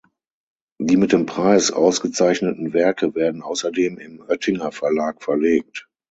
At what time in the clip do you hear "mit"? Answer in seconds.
0.97-1.11